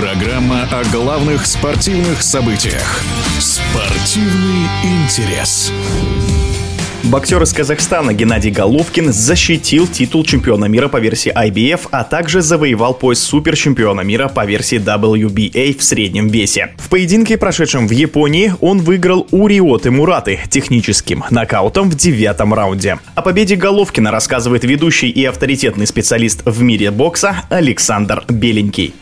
[0.00, 3.02] Программа о главных спортивных событиях.
[3.40, 5.72] Спортивный интерес.
[7.02, 12.94] Боксер из Казахстана Геннадий Головкин защитил титул чемпиона мира по версии IBF, а также завоевал
[12.94, 16.74] пояс суперчемпиона мира по версии WBA в среднем весе.
[16.78, 22.98] В поединке, прошедшем в Японии, он выиграл у Риоты Мураты техническим нокаутом в девятом раунде.
[23.16, 28.94] О победе Головкина рассказывает ведущий и авторитетный специалист в мире бокса Александр Беленький.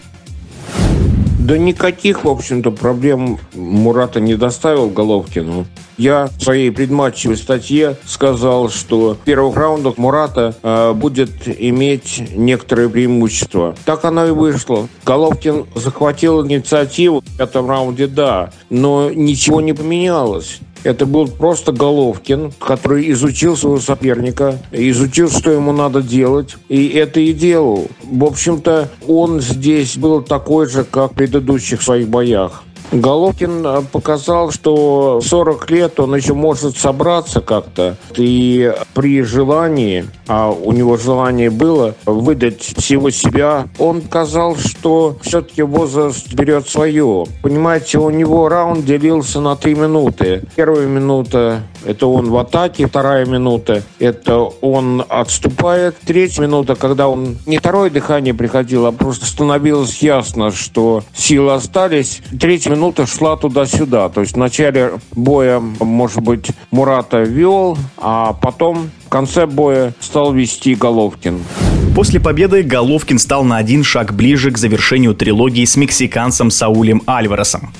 [1.46, 5.64] Да никаких, в общем-то, проблем Мурата не доставил Головкину.
[5.96, 12.90] Я в своей предматчевой статье сказал, что в первых раундах Мурата э, будет иметь некоторые
[12.90, 13.76] преимущества.
[13.84, 14.88] Так оно и вышло.
[15.04, 20.58] Головкин захватил инициативу в пятом раунде, да, но ничего не поменялось.
[20.84, 27.20] Это был просто Головкин, который изучил своего соперника, изучил, что ему надо делать, и это
[27.20, 27.88] и делал.
[28.04, 32.62] В общем-то, он здесь был такой же, как в предыдущих своих боях.
[32.92, 37.96] Головкин э, показал, что 40 лет он еще может собраться как-то.
[38.16, 45.62] И при желании, а у него желание было выдать всего себя, он сказал, что все-таки
[45.62, 47.26] возраст берет свое.
[47.42, 50.42] Понимаете, у него раунд делился на три минуты.
[50.54, 57.38] Первая минута– это он в атаке, вторая минута– это он отступает, третья минута, когда он
[57.46, 62.20] не второе дыхание приходило, а просто становилось ясно, что силы остались.
[62.38, 64.08] Третья минута шла туда-сюда.
[64.08, 70.32] То есть в начале боя, может быть, Мурата вел, а потом в конце боя стал
[70.32, 71.42] вести Головкин.
[71.94, 77.72] После победы Головкин стал на один шаг ближе к завершению трилогии с мексиканцем Саулем Альваресом.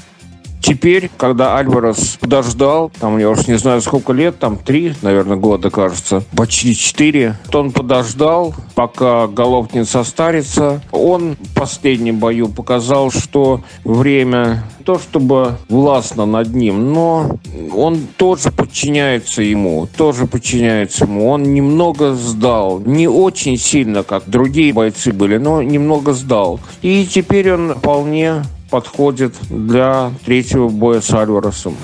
[0.61, 5.71] Теперь, когда Альварес подождал, там, я уж не знаю, сколько лет, там три, наверное, года,
[5.71, 10.81] кажется, почти четыре, то он подождал, пока Головкин состарится.
[10.91, 17.39] Он в последнем бою показал, что время то чтобы властно над ним, но
[17.75, 21.29] он тоже подчиняется ему, тоже подчиняется ему.
[21.29, 26.61] Он немного сдал, не очень сильно, как другие бойцы были, но немного сдал.
[26.83, 31.77] И теперь он вполне подходит для третьего боя с Альваресом.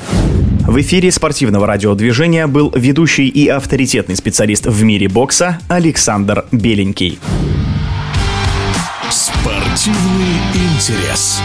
[0.67, 7.19] В эфире спортивного радиодвижения был ведущий и авторитетный специалист в мире бокса Александр Беленький.
[9.11, 11.41] Спортивный интерес.